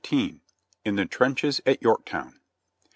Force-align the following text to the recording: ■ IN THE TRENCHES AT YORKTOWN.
■ 0.03 0.39
IN 0.83 0.95
THE 0.95 1.05
TRENCHES 1.05 1.61
AT 1.63 1.79
YORKTOWN. 1.83 2.39